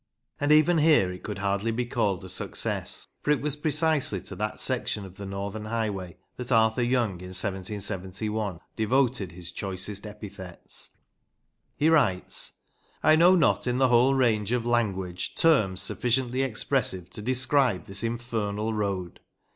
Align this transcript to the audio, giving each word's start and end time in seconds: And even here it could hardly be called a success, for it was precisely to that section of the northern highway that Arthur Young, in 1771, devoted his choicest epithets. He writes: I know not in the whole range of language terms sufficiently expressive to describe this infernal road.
And 0.39 0.51
even 0.51 0.79
here 0.79 1.11
it 1.11 1.21
could 1.21 1.37
hardly 1.37 1.69
be 1.69 1.85
called 1.85 2.23
a 2.23 2.27
success, 2.29 3.05
for 3.21 3.29
it 3.29 3.39
was 3.39 3.55
precisely 3.55 4.19
to 4.21 4.35
that 4.35 4.59
section 4.59 5.05
of 5.05 5.17
the 5.17 5.27
northern 5.27 5.65
highway 5.65 6.17
that 6.37 6.51
Arthur 6.51 6.81
Young, 6.81 7.19
in 7.21 7.27
1771, 7.35 8.59
devoted 8.75 9.31
his 9.33 9.51
choicest 9.51 10.07
epithets. 10.07 10.97
He 11.75 11.87
writes: 11.87 12.53
I 13.03 13.15
know 13.15 13.35
not 13.35 13.67
in 13.67 13.77
the 13.77 13.89
whole 13.89 14.15
range 14.15 14.51
of 14.51 14.65
language 14.65 15.35
terms 15.35 15.83
sufficiently 15.83 16.41
expressive 16.41 17.11
to 17.11 17.21
describe 17.21 17.85
this 17.85 18.03
infernal 18.03 18.73
road. 18.73 19.19